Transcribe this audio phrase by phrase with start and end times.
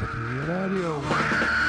[0.00, 1.63] Ratatouille Radio.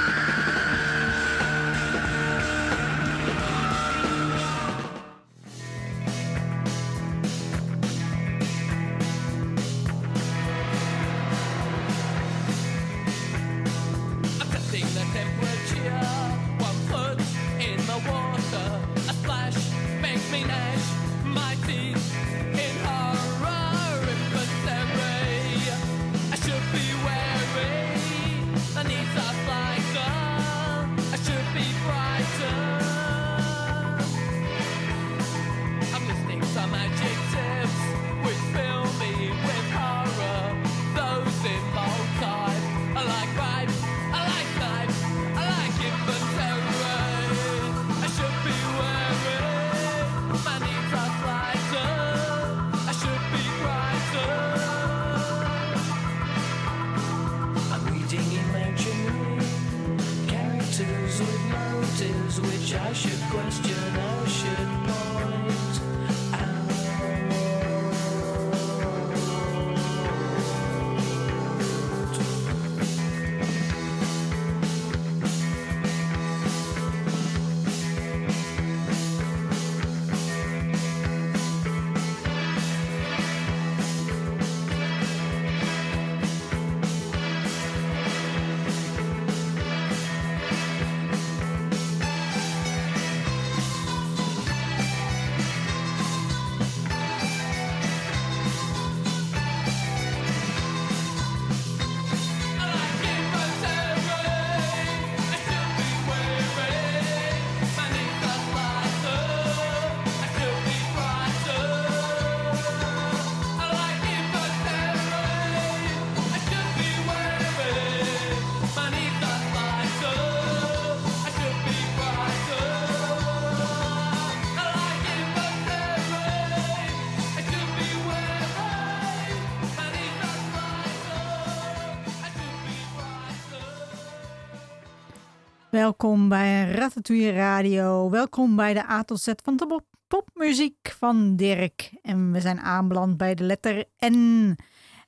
[135.85, 138.09] Welkom bij Ratatouille Radio.
[138.09, 141.91] Welkom bij de A tot Z van de pop- popmuziek van Dirk.
[142.01, 144.55] En we zijn aanbeland bij de letter N.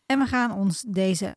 [0.06, 1.36] En we gaan ons deze,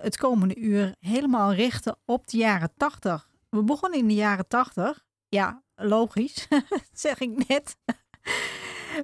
[0.00, 3.28] het komende uur helemaal richten op de jaren 80.
[3.48, 5.04] We begonnen in de jaren 80.
[5.28, 6.48] Ja, logisch,
[6.92, 7.76] zeg ik net.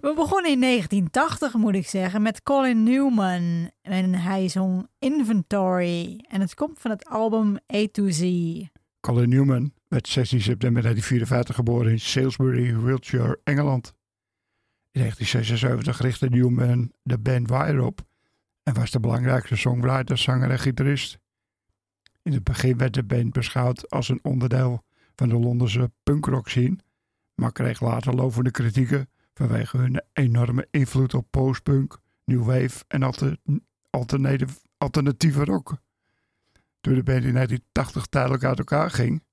[0.01, 3.71] We begonnen in 1980, moet ik zeggen, met Colin Newman.
[3.83, 6.25] En hij zong Inventory.
[6.29, 8.21] En het komt van het album A to Z.
[9.05, 13.95] Colin Newman werd 16 september 1954 geboren in Salisbury, Wiltshire, Engeland.
[14.91, 18.07] In 1976 richtte Newman de band Wire op
[18.63, 21.19] en was de belangrijkste songwriter, zanger en gitarist.
[22.23, 26.79] In het begin werd de band beschouwd als een onderdeel van de Londense punkrock scene,
[27.35, 33.13] maar kreeg later lovende kritieken vanwege hun enorme invloed op postpunk, new wave en
[34.79, 35.83] alternatieve rock.
[36.85, 39.25] Toen de band in 1980 tijdelijk uit elkaar ging.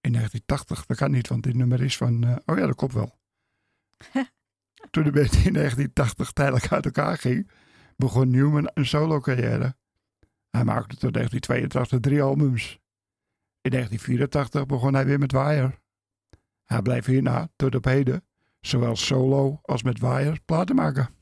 [0.00, 2.24] In 1980, dat kan niet, want dit nummer is van.
[2.24, 3.18] eh, oh ja, dat klopt wel.
[4.90, 7.50] Toen de band in 1980 tijdelijk uit elkaar ging,
[7.96, 9.76] begon Newman een solo-carrière.
[10.50, 12.78] Hij maakte tot 1982 drie albums.
[13.60, 15.78] In 1984 begon hij weer met Wire.
[16.64, 18.24] Hij bleef hierna tot op heden,
[18.60, 21.14] zowel solo als met Wire, platen maken.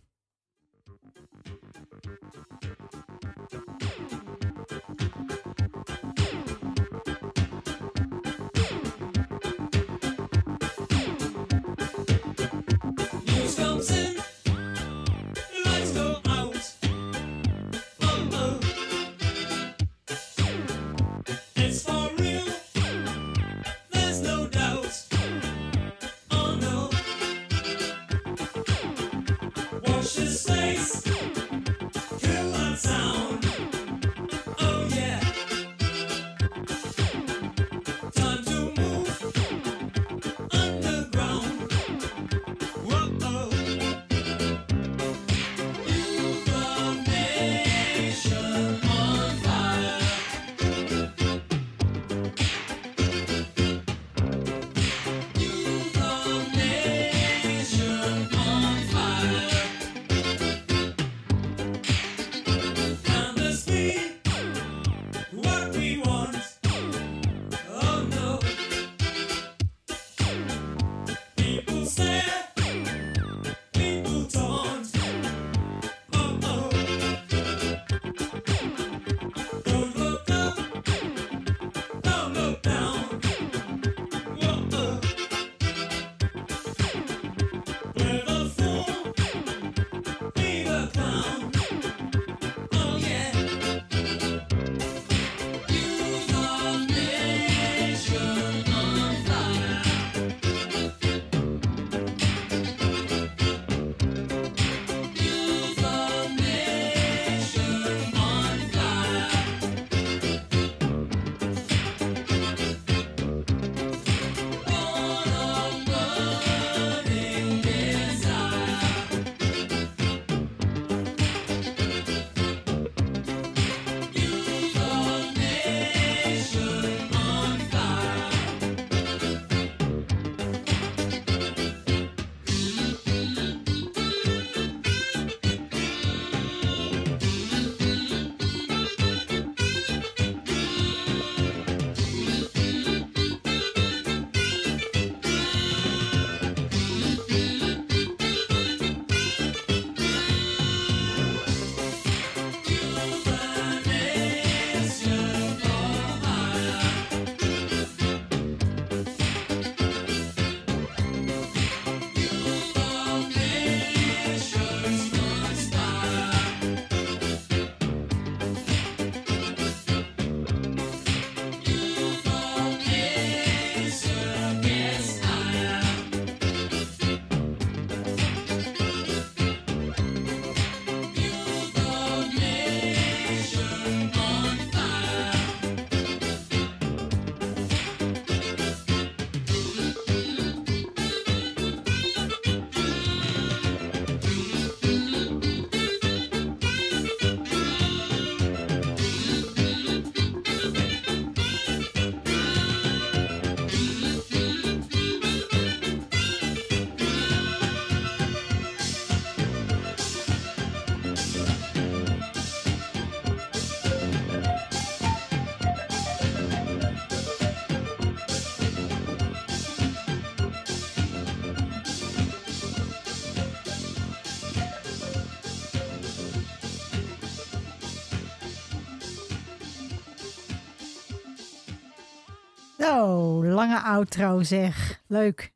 [232.82, 235.02] Zo, lange outro zeg.
[235.06, 235.52] Leuk.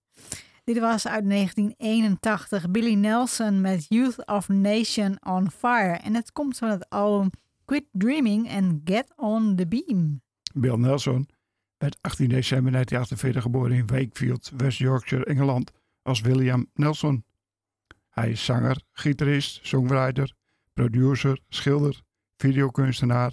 [0.64, 5.93] Dit was uit 1981 Billy Nelson met Youth of Nation on Fire.
[5.93, 7.31] En het komt van het album
[7.64, 10.23] Quit Dreaming and Get on the Beam.
[10.55, 11.28] Bill Nelson
[11.78, 15.70] werd 18 december 1948 geboren in Wakefield, West Yorkshire, Engeland,
[16.02, 17.25] als William Nelson.
[18.11, 20.34] Hij is zanger, gitarist, songwriter,
[20.73, 22.02] producer, schilder,
[22.37, 23.32] videokunstenaar,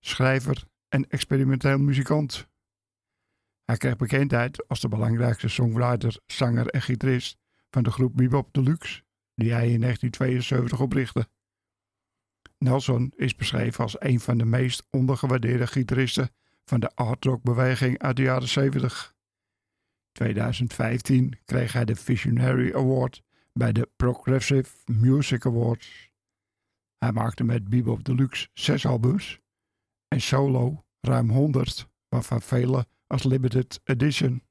[0.00, 2.48] schrijver en experimenteel muzikant.
[3.66, 7.38] Hij kreeg bekendheid als de belangrijkste songwriter, zanger en gitarist
[7.70, 9.02] van de groep Bebop Deluxe,
[9.34, 11.28] die hij in 1972 oprichtte.
[12.58, 16.30] Nelson is beschreven als een van de meest ondergewaardeerde gitaristen
[16.64, 19.14] van de art-rock-beweging uit de jaren 70.
[20.12, 23.22] 2015 kreeg hij de Visionary Award
[23.52, 26.10] bij de Progressive Music Awards.
[26.98, 29.40] Hij maakte met Bebop Deluxe zes albums
[30.08, 34.42] en solo ruim 100, waarvan vele als limited edition.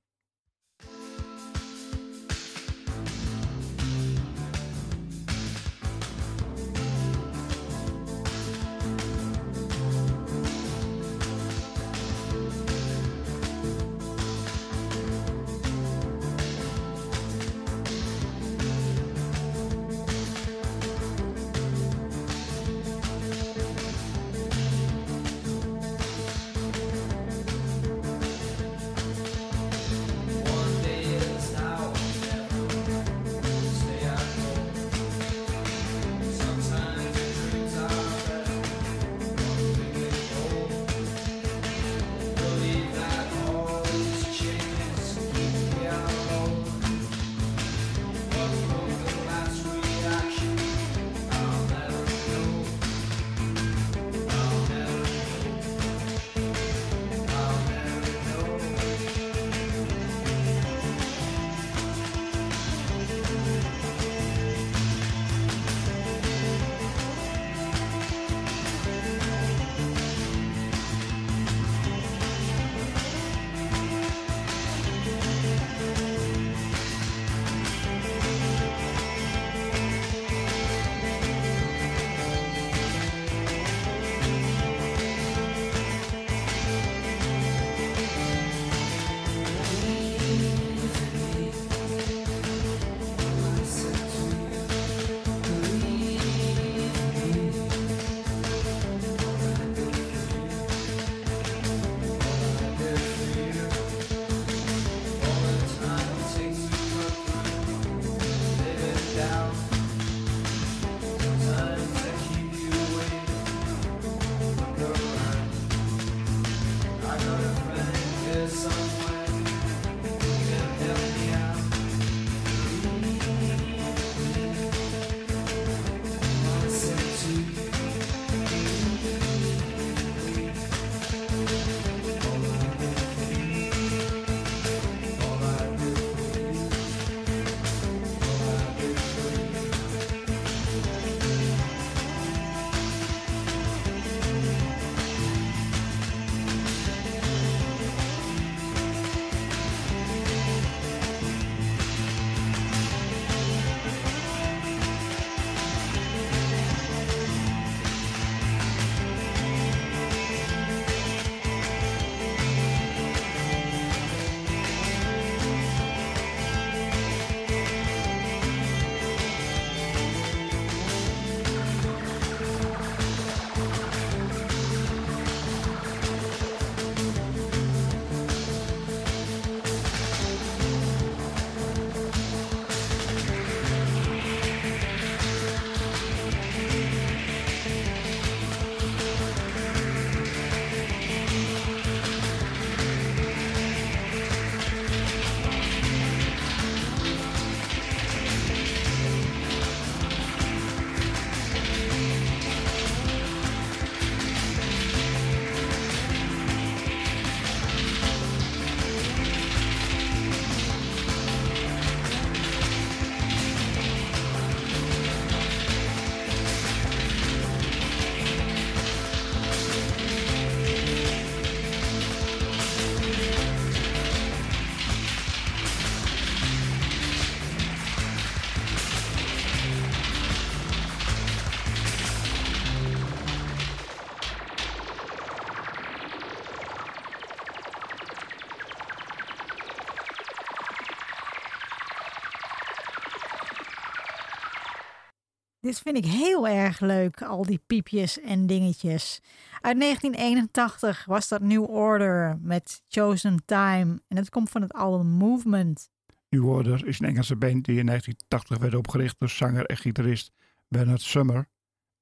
[245.66, 249.22] Dit vind ik heel erg leuk, al die piepjes en dingetjes.
[249.62, 254.02] Uit 1981 was dat New Order met Chosen Time.
[254.08, 255.90] En het komt van het album Movement.
[256.30, 260.32] New Order is een Engelse band die in 1980 werd opgericht door zanger en gitarist
[260.68, 261.50] Bernard Summer,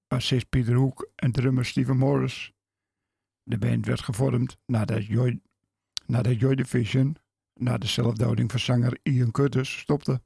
[0.08, 2.52] bassist Peter Hook en drummer Steven Morris.
[3.44, 5.40] De band werd gevormd nadat Joy,
[6.06, 7.16] nadat Joy Division,
[7.54, 10.22] na de zelfdoding van zanger Ian Curtis, stopte.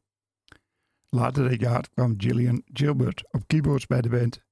[1.09, 4.43] Later dat jaar kwam Gillian Gilbert op keyboards bij de band.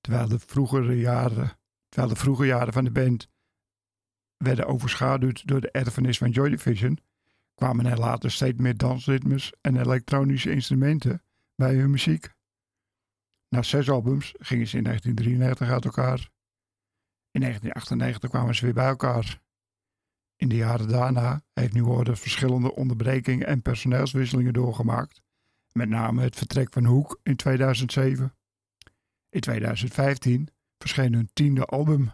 [0.00, 3.28] Terwijl de vroegere jaren, terwijl de vroege jaren van de band
[4.36, 6.98] werden overschaduwd door de erfenis van Joy Division,
[7.54, 11.22] kwamen er later steeds meer dansritmes en elektronische instrumenten
[11.54, 12.34] bij hun muziek.
[13.48, 16.30] Na zes albums gingen ze in 1993 uit elkaar.
[17.30, 19.40] In 1998 kwamen ze weer bij elkaar.
[20.36, 25.22] In de jaren daarna heeft New Order verschillende onderbrekingen en personeelswisselingen doorgemaakt.
[25.72, 28.34] Met name het vertrek van Hoek in 2007.
[29.28, 30.48] In 2015
[30.78, 32.12] verscheen hun tiende album.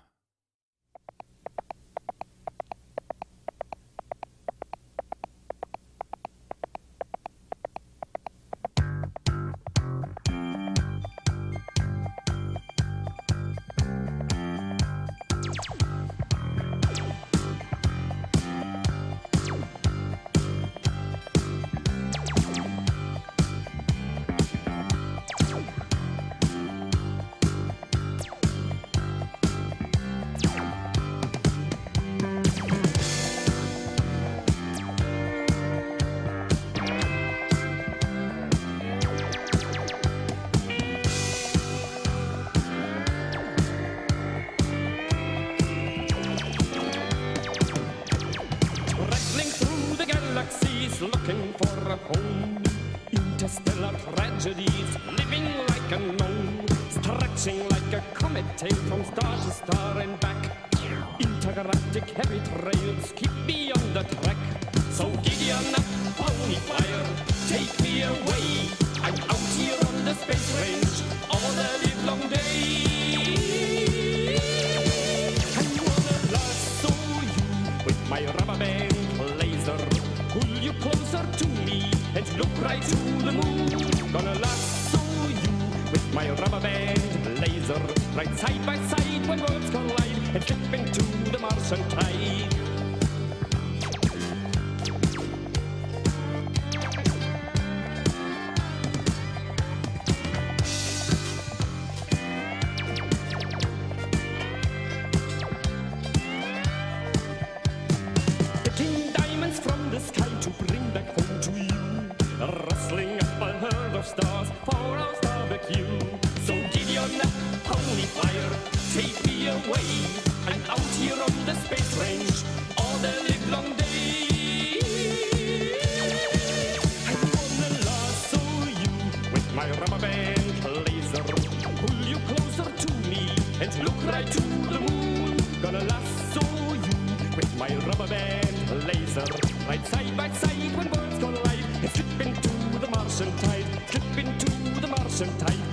[129.81, 131.23] Rubber band laser.
[131.23, 133.29] Pull you closer to me
[133.61, 134.41] and look right to
[134.73, 135.37] the moon.
[135.63, 136.41] Gonna lasso
[136.87, 136.97] you
[137.37, 139.25] with my rubber band laser.
[139.69, 143.67] Right side by side when worlds collide slip into the Martian tide.
[143.91, 145.66] Slip into the Martian tide.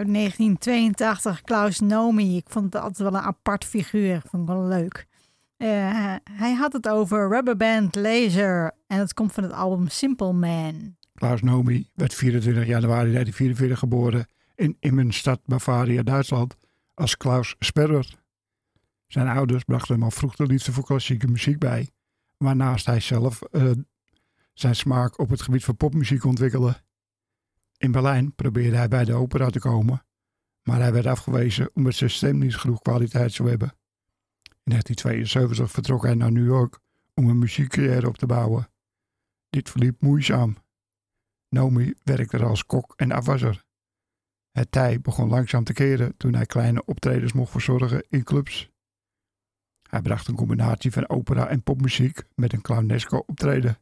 [0.00, 2.36] Uit 1982, Klaus Nomi.
[2.36, 4.22] Ik vond het altijd wel een apart figuur.
[4.26, 5.06] Vond ik wel leuk.
[5.56, 5.68] Eh,
[6.32, 8.72] hij had het over Rubberband Laser.
[8.86, 10.96] En het komt van het album Simple Man.
[11.14, 16.56] Klaus Nomi werd 24 januari 1944 geboren in Immenstadt, Bavaria, Duitsland,
[16.94, 18.14] als Klaus Sperrer.
[19.06, 21.90] Zijn ouders brachten hem al vroeg de liefde voor klassieke muziek bij,
[22.36, 23.70] waarnaast hij zelf eh,
[24.52, 26.82] zijn smaak op het gebied van popmuziek ontwikkelde.
[27.80, 30.04] In Berlijn probeerde hij bij de opera te komen,
[30.62, 33.68] maar hij werd afgewezen omdat zijn stem niet genoeg kwaliteit zou hebben.
[34.42, 36.78] In 1972 vertrok hij naar New York
[37.14, 38.70] om een muziekcarrière op te bouwen.
[39.48, 40.56] Dit verliep moeizaam.
[41.48, 43.64] Nomi werkte er als kok en afwasser.
[44.50, 48.70] Het tij begon langzaam te keren toen hij kleine optredens mocht verzorgen in clubs.
[49.88, 53.78] Hij bracht een combinatie van opera en popmuziek met een clownesco optreden.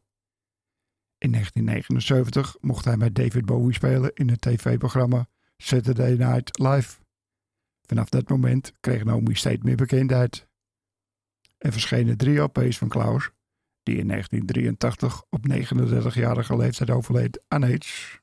[1.19, 5.27] In 1979 mocht hij met David Bowie spelen in het tv-programma
[5.57, 6.97] Saturday Night Live.
[7.81, 10.47] Vanaf dat moment kreeg Nomi steeds meer bekendheid.
[11.57, 13.31] Er verschenen drie LP's van Klaus,
[13.83, 18.18] die in 1983 op 39-jarige leeftijd overleed aan AIDS.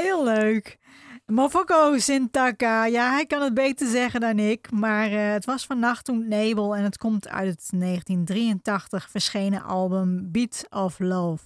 [0.00, 0.78] Heel leuk.
[1.26, 2.86] Mofoko Sintaka.
[2.86, 4.70] Ja, hij kan het beter zeggen dan ik.
[4.70, 9.62] Maar eh, het was van Nacht und Nebel en het komt uit het 1983 verschenen
[9.62, 11.44] album Beat of Love.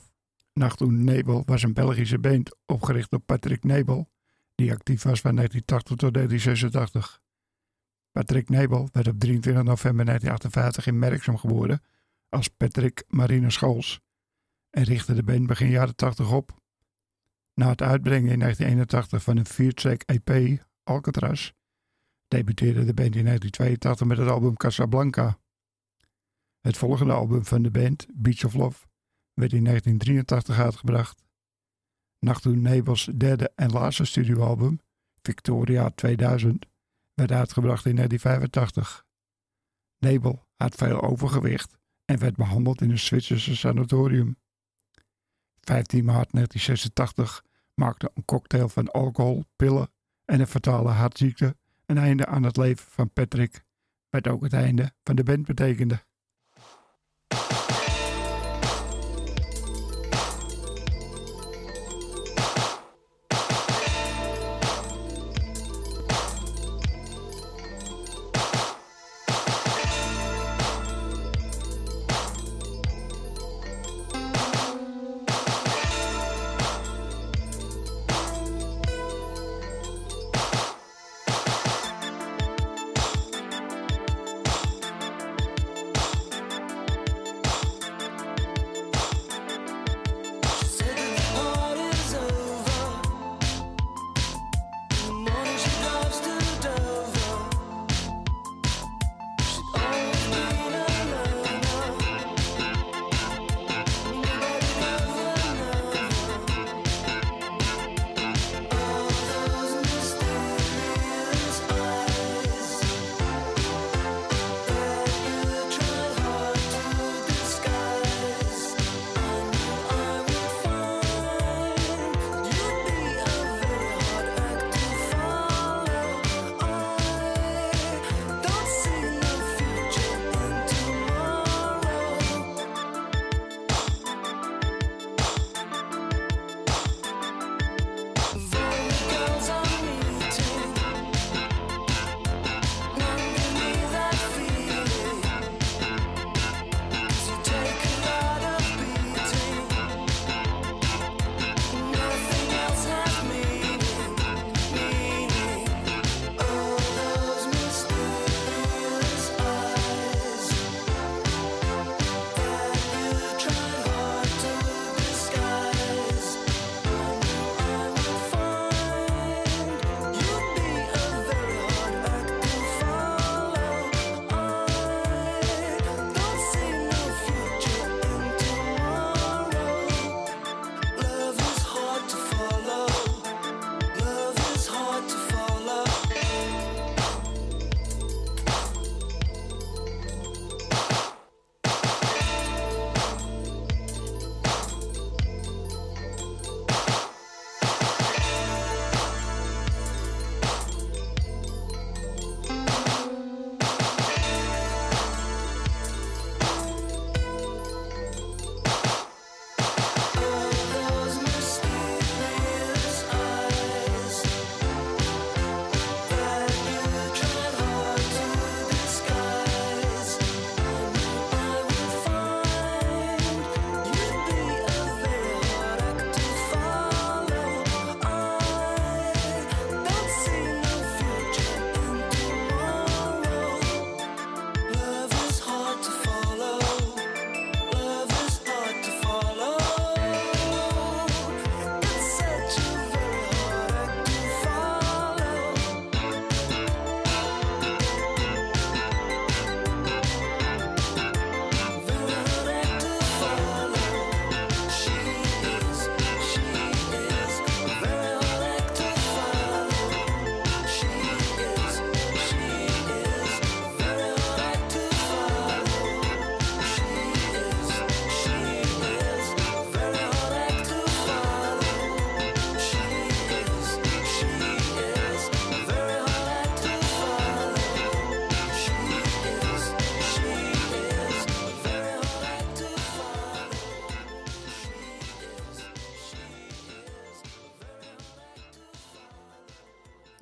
[0.52, 4.08] Nacht toen Nebel was een Belgische band opgericht door Patrick Nebel,
[4.54, 7.20] die actief was van 1980 tot 1986.
[8.12, 11.82] Patrick Nebel werd op 23 november 1958 in Merksem geboren
[12.28, 14.00] als Patrick Marine Schols
[14.70, 16.62] en richtte de band begin jaren 80 op.
[17.54, 21.52] Na het uitbrengen in 1981 van een viertrack EP, Alcatraz,
[22.28, 25.38] debuteerde de band in 1982 met het album Casablanca.
[26.60, 28.86] Het volgende album van de band, Beach of Love,
[29.32, 31.22] werd in 1983 uitgebracht.
[32.18, 34.80] Nacht toen Nebels derde en laatste studioalbum,
[35.22, 36.66] Victoria 2000,
[37.14, 39.04] werd uitgebracht in 1985.
[39.98, 44.36] Nebel had veel overgewicht en werd behandeld in een Zwitserse sanatorium.
[45.64, 49.90] 15 maart 1986 maakte een cocktail van alcohol, pillen
[50.24, 53.64] en een fatale hartziekte een einde aan het leven van Patrick,
[54.10, 56.02] wat ook het einde van de band betekende.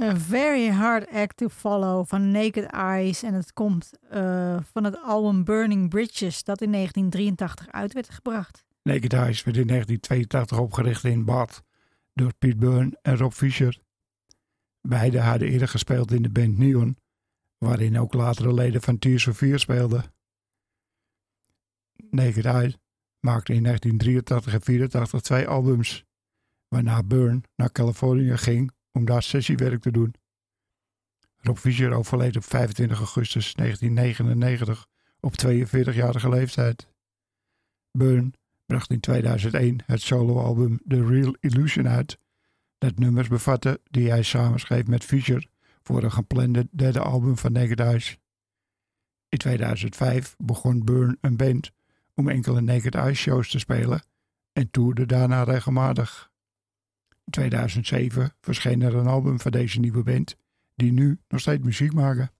[0.00, 3.22] A Very Hard Act to Follow van Naked Eyes.
[3.22, 8.64] En het komt eh, van het album Burning Bridges, dat in 1983 uit werd gebracht.
[8.82, 11.62] Naked Eyes werd in 1982 opgericht in Bath
[12.14, 13.78] door Pete Byrne en Rob Fisher.
[14.80, 16.96] Beiden hadden eerder gespeeld in de band Neon,
[17.58, 20.04] waarin ook latere leden van Tears for Fears speelden.
[22.10, 22.76] Naked Eyes
[23.20, 26.04] maakte in 1983 en 1984 twee albums,
[26.68, 30.14] waarna Byrne naar Californië ging om daar sessiewerk te doen.
[31.36, 34.86] Rob Fisher overleed op 25 augustus 1999
[35.20, 36.86] op 42-jarige leeftijd.
[37.90, 38.32] Byrne
[38.66, 42.18] bracht in 2001 het soloalbum The Real Illusion uit,
[42.78, 45.46] dat nummers bevatte die hij samenschreef met Fisher
[45.82, 48.18] voor een geplande derde album van Naked Eyes.
[49.28, 51.70] In 2005 begon Byrne een band
[52.14, 54.02] om enkele Naked Eyes shows te spelen
[54.52, 56.31] en toerde daarna regelmatig.
[57.32, 60.36] In 2007 verscheen er een album van deze nieuwe band,
[60.74, 62.30] die nu nog steeds muziek maken.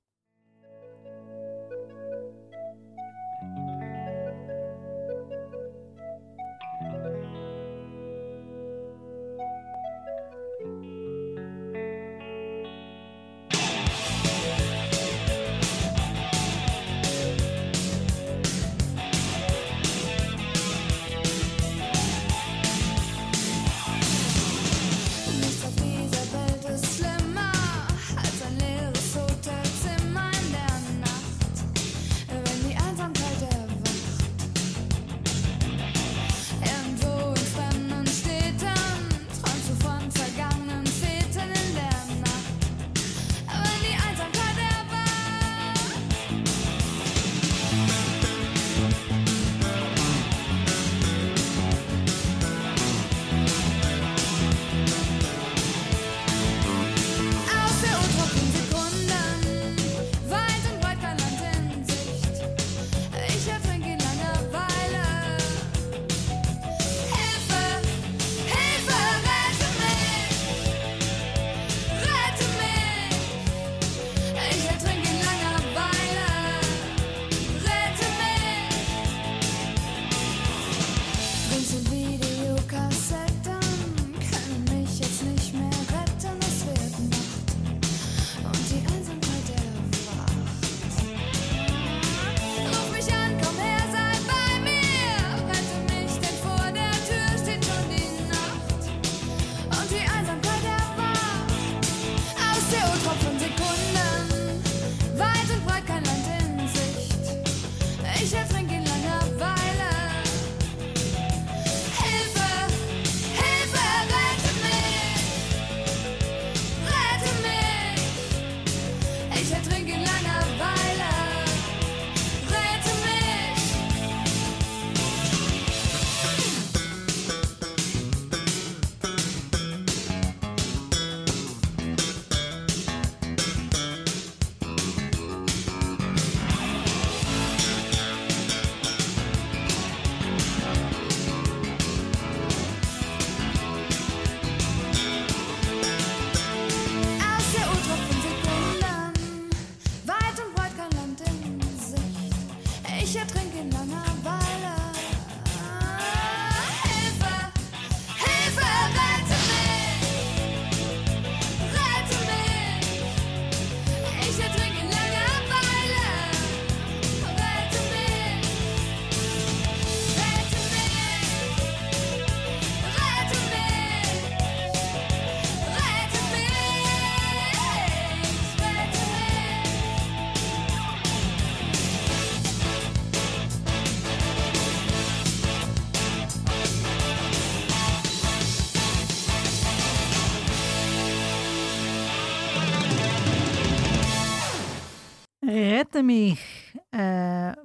[153.14, 153.41] Richard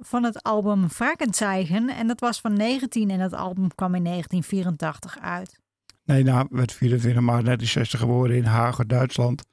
[0.08, 1.88] van het album Varkenzeichen.
[1.88, 5.60] En dat was van 19 en dat album kwam in 1984 uit.
[6.04, 9.44] Nena werd 24 maart 1960 geboren in Hagen, Duitsland,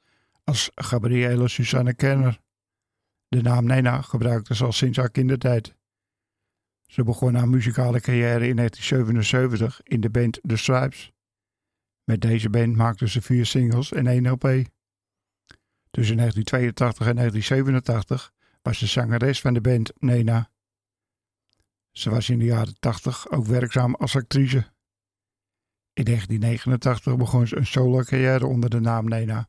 [0.44, 2.40] als Gabriele Susanne Kenner.
[3.28, 5.74] De naam Nena gebruikte ze al sinds haar kindertijd.
[6.86, 11.12] Ze begon haar muzikale carrière in 1977 in de band The Stripes.
[12.04, 14.42] Met deze band maakte ze vier singles en één LP.
[15.90, 18.34] Tussen 1982 en 1987
[18.66, 20.50] was ze zangeres van de band Nena.
[21.90, 24.56] Ze was in de jaren 80 ook werkzaam als actrice.
[25.92, 29.48] In 1989 begon ze een solo-carrière onder de naam Nena.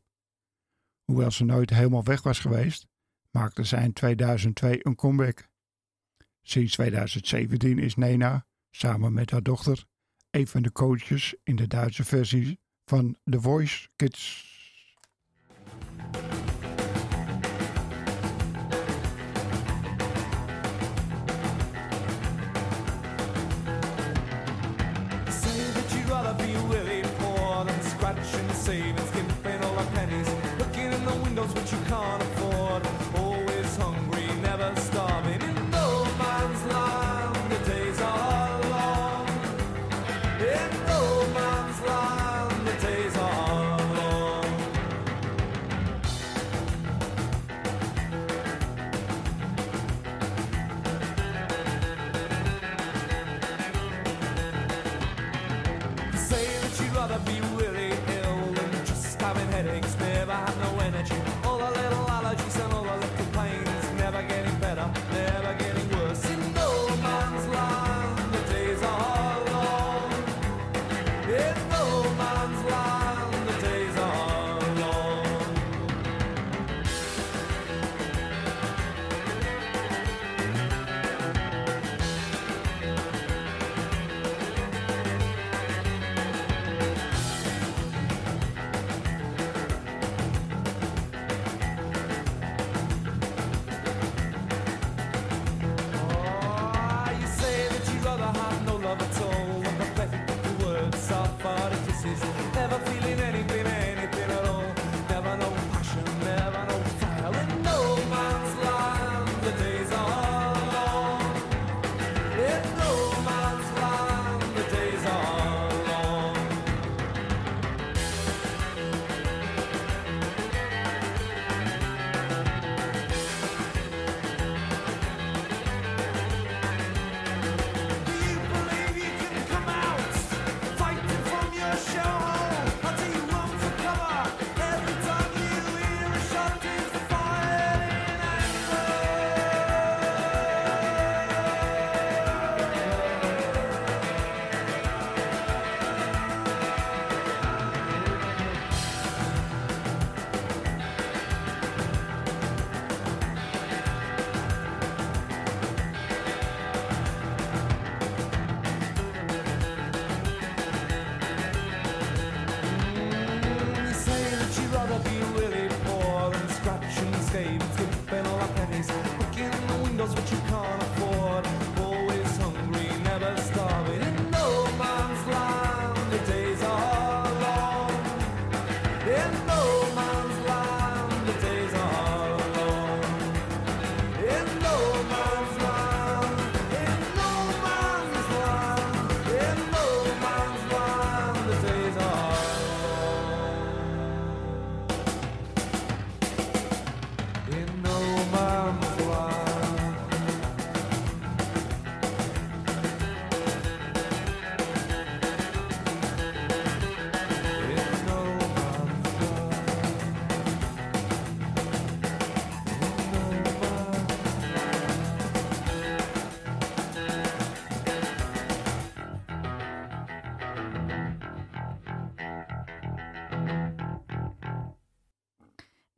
[1.04, 2.88] Hoewel ze nooit helemaal weg was geweest,
[3.32, 5.48] maakte zij in 2002 een comeback.
[6.42, 9.86] Sinds 2017 is Nena, samen met haar dochter,
[10.30, 14.56] een van de coaches in de Duitse versie van The Voice Kids.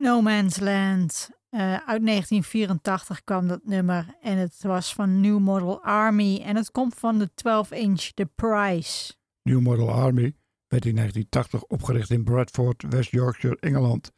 [0.00, 1.30] No Man's Land.
[1.50, 6.70] Eh, uit 1984 kwam dat nummer en het was van New Model Army en het
[6.70, 9.14] komt van de 12-inch The Price.
[9.42, 10.34] New Model Army
[10.68, 14.12] werd in 1980 opgericht in Bradford, West Yorkshire, Engeland,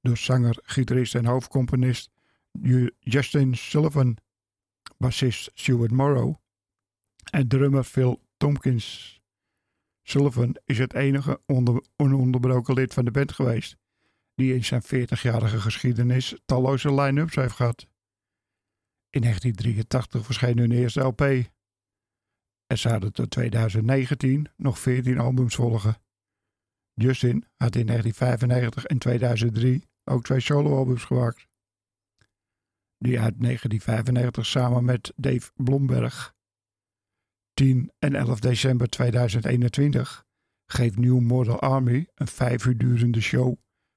[0.00, 2.10] door zanger, gitarist en hoofdcomponist
[2.50, 4.16] Ju- Justin Sullivan,
[4.98, 6.34] bassist Stuart Morrow
[7.30, 9.20] en drummer Phil Tompkins.
[10.02, 13.76] Sullivan is het enige onder, ononderbroken lid van de band geweest
[14.36, 17.86] die in zijn 40-jarige geschiedenis talloze line-ups heeft gehad.
[19.10, 21.20] In 1983 verscheen hun eerste LP.
[22.66, 25.96] Er zouden tot 2019 nog 14 albums volgen.
[26.94, 31.46] Justin had in 1995 en 2003 ook twee soloalbums gemaakt.
[32.98, 36.34] Die uit 1995 samen met Dave Blomberg.
[37.54, 40.24] 10 en 11 december 2021
[40.66, 43.56] geeft New Model Army een vijf uur durende show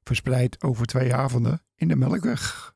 [0.09, 2.73] verspreid over twee avonden in de Melkweg.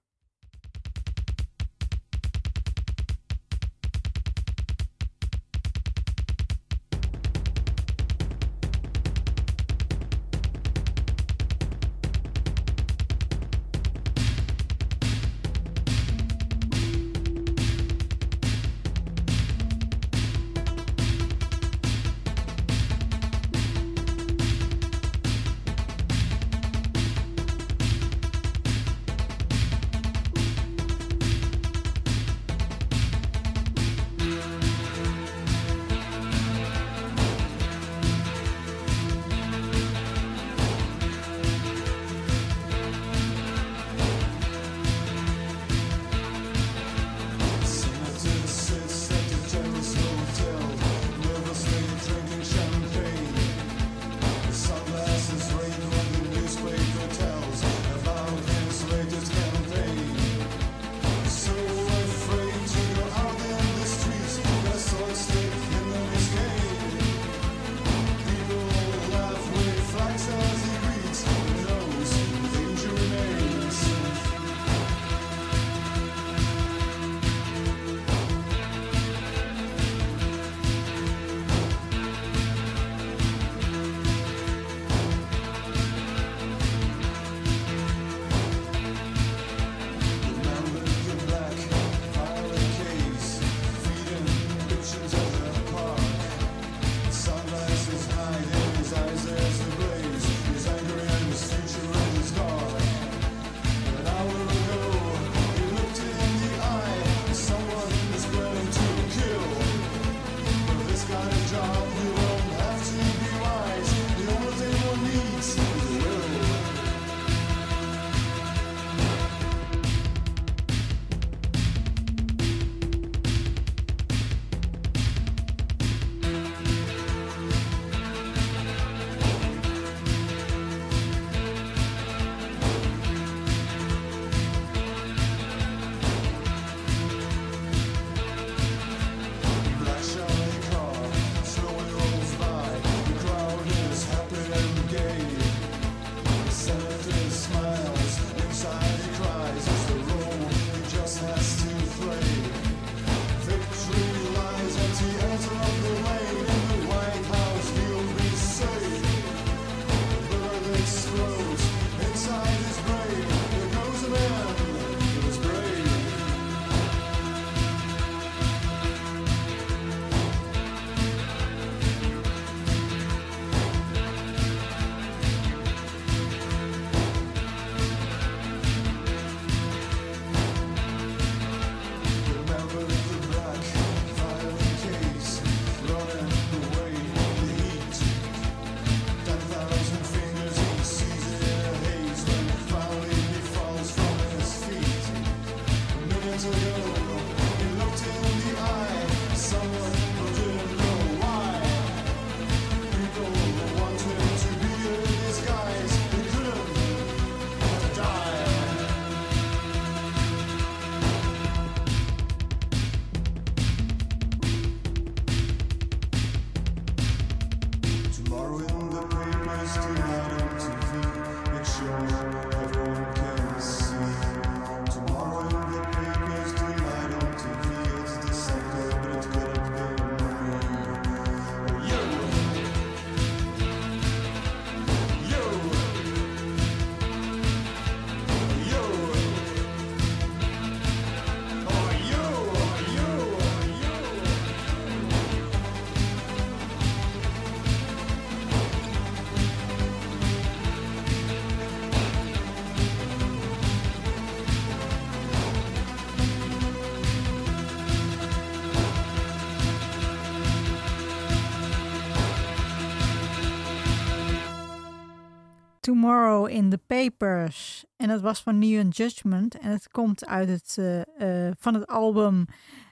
[265.83, 267.85] Tomorrow in the Papers.
[267.95, 269.57] En dat was van Neon Judgment.
[269.57, 272.45] En het komt uit het, eh, eh, van het album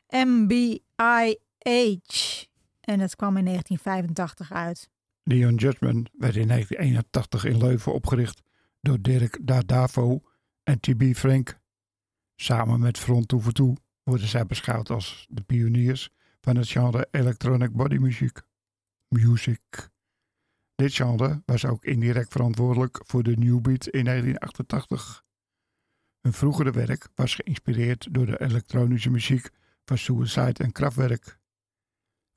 [0.10, 0.84] MBIH.
[2.82, 4.90] En het kwam in 1985 uit.
[5.24, 8.42] Neon Judgment werd in 1981 in Leuven opgericht
[8.82, 10.22] door Dirk Dadavo
[10.64, 11.60] en TB Frank.
[12.36, 16.10] Samen met Front Toe Toe worden zij beschouwd als de pioniers
[16.42, 18.44] van het genre electronic body music.
[20.82, 20.98] Dit
[21.46, 25.24] was ook indirect verantwoordelijk voor de New Beat in 1988.
[26.22, 29.50] Hun vroegere werk was geïnspireerd door de elektronische muziek
[29.86, 31.40] van Suicide en Kraftwerk.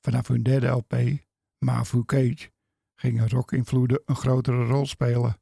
[0.01, 0.95] Vanaf hun derde LP,
[1.57, 2.51] Mavu Cage,
[2.95, 5.41] gingen rock-invloeden een grotere rol spelen.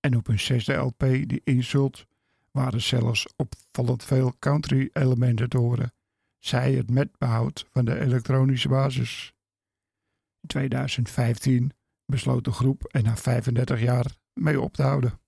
[0.00, 2.06] En op hun zesde LP, die Insult,
[2.50, 5.92] waren zelfs opvallend veel country-elementen te horen.
[6.38, 9.34] Zij het met behoud van de elektronische basis.
[10.40, 11.72] In 2015
[12.10, 15.20] besloot de groep er na 35 jaar mee op te houden.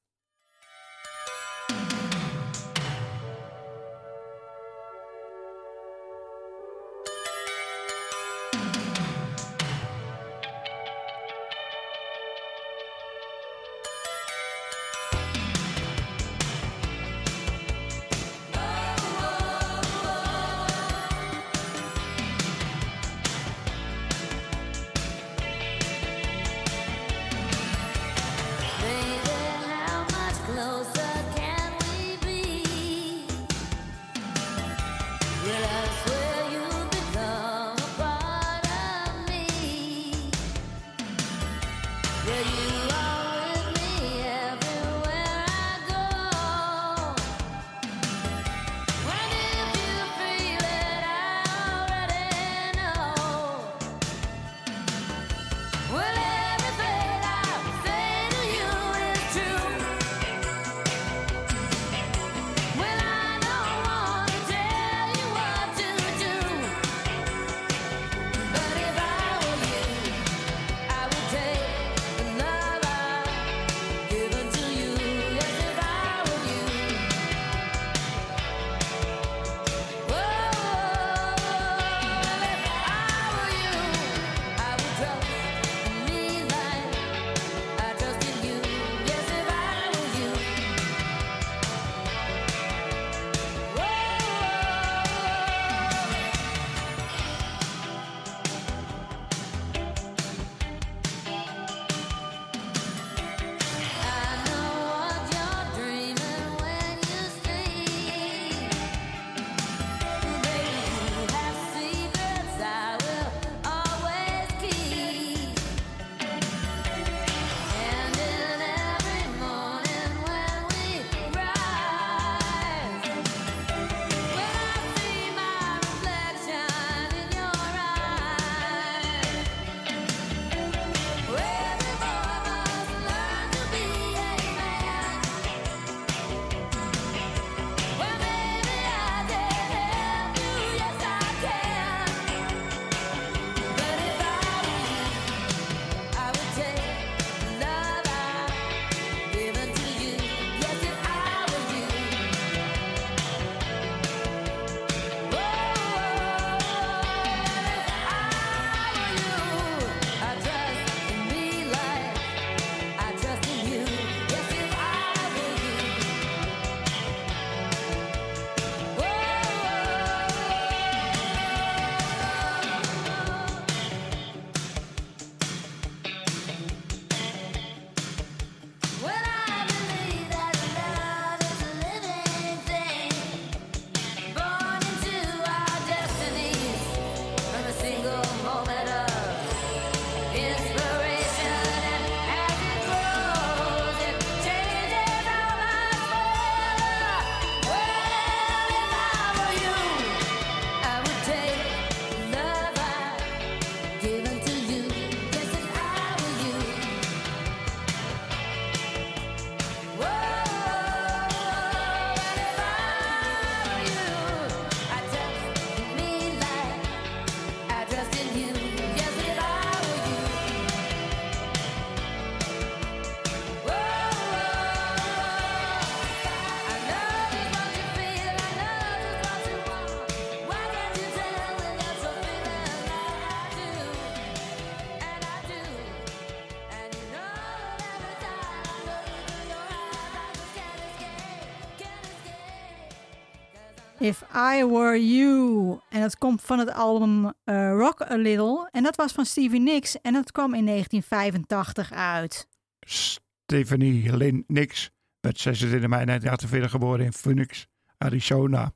[244.37, 245.79] I Were You.
[245.89, 248.69] En dat komt van het album eh, Rock A Little.
[248.71, 250.01] En dat was van Stevie Nicks.
[250.01, 252.49] En dat kwam in 1985 uit.
[252.81, 257.67] Stephanie Lynn Nix werd 26 mei 1948 geboren in Phoenix,
[257.99, 258.73] Arizona.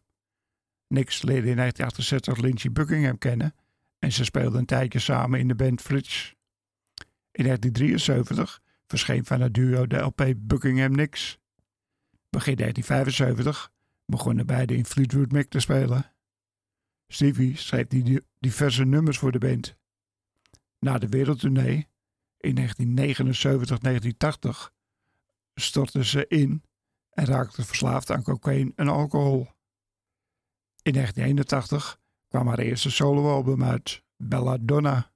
[0.89, 3.55] Nix leerde in 1968 Lindsey Buckingham kennen
[3.99, 6.33] en ze speelden een tijdje samen in de band Fritz.
[7.33, 11.39] In 1973 verscheen van het duo de LP Buckingham Nix.
[12.31, 13.71] Begin 1975
[14.07, 16.13] begonnen beiden in Fleetwood Mac te spelen.
[17.09, 17.87] Stevie schreef
[18.39, 19.77] diverse nummers voor de band.
[20.79, 21.89] Na de wereldtournee
[22.37, 22.63] in 1979-1980
[25.55, 26.63] stortte ze in
[27.11, 29.47] en raakte verslaafd aan cocaïne en alcohol.
[30.83, 35.13] In 1981 kwam haar eerste soloalbum uit, Belladonna.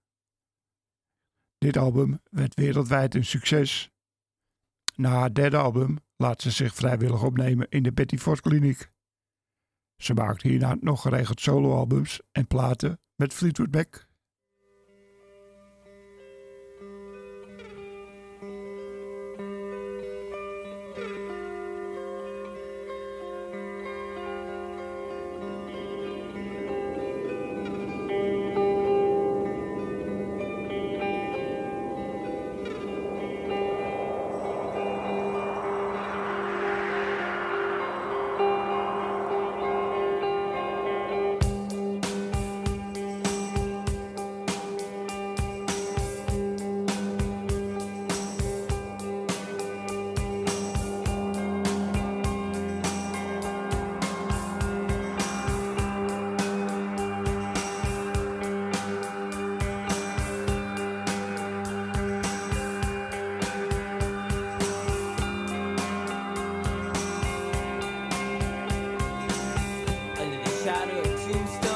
[1.58, 3.90] Dit album werd wereldwijd een succes.
[4.94, 8.90] Na haar derde album laat ze zich vrijwillig opnemen in de Betty Ford Kliniek.
[9.96, 14.08] Ze maakte hierna nog geregeld soloalbums en platen met Fleetwood Mac.
[70.64, 71.69] Shadow of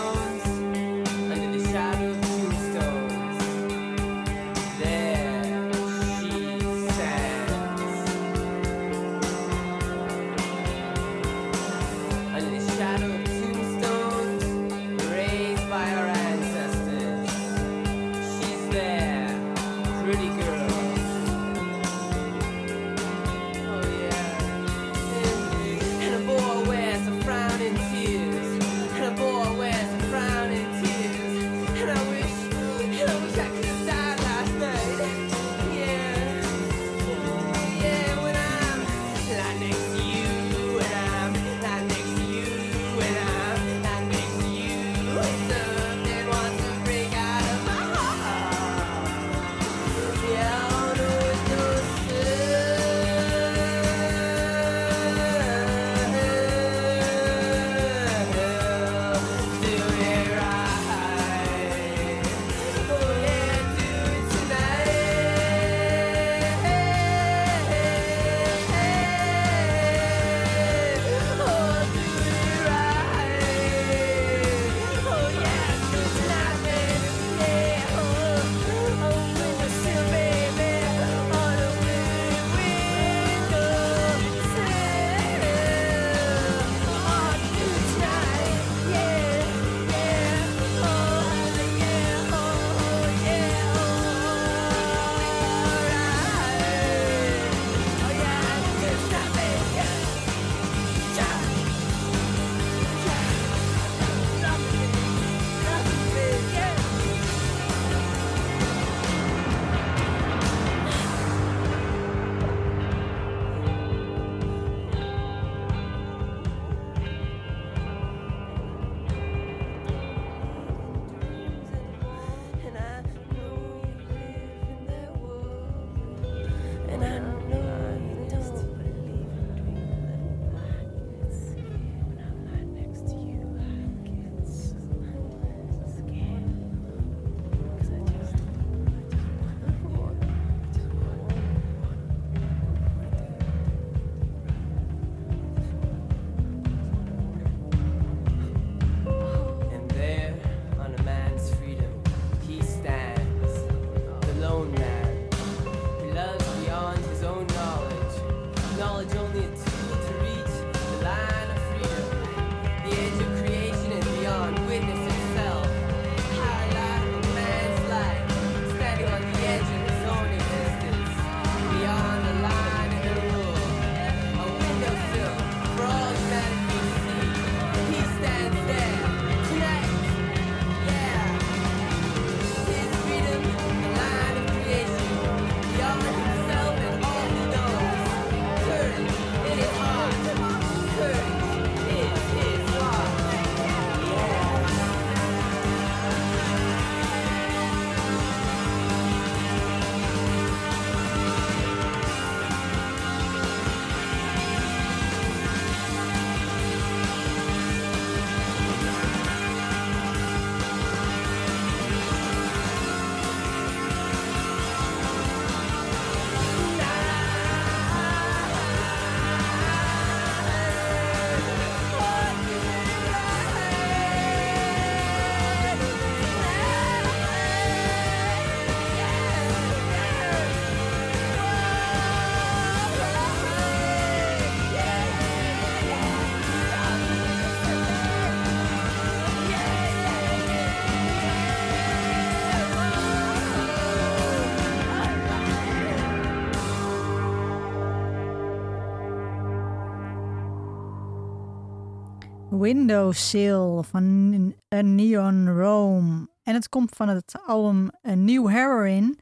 [252.64, 256.28] Windowsill van A Neon Rome.
[256.42, 259.16] En het komt van het album A New Heroine.